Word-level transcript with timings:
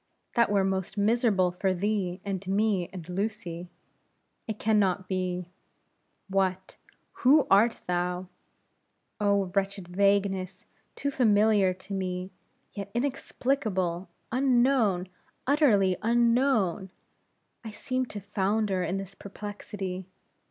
that 0.33 0.49
were 0.49 0.63
most 0.63 0.97
miserable 0.97 1.51
for 1.51 1.75
thee, 1.75 2.19
and 2.25 2.47
me, 2.47 2.89
and 2.91 3.07
Lucy. 3.07 3.69
It 4.47 4.57
can 4.57 4.79
not 4.79 5.07
be. 5.07 5.45
What, 6.27 6.75
who 7.21 7.45
art 7.51 7.83
thou? 7.85 8.27
Oh! 9.19 9.51
wretched 9.53 9.87
vagueness 9.87 10.65
too 10.95 11.11
familiar 11.11 11.71
to 11.75 11.93
me, 11.93 12.31
yet 12.73 12.89
inexplicable, 12.95 14.09
unknown, 14.31 15.07
utterly 15.45 15.95
unknown! 16.01 16.89
I 17.63 17.69
seem 17.69 18.07
to 18.07 18.19
founder 18.19 18.81
in 18.81 18.97
this 18.97 19.13
perplexity. 19.13 20.07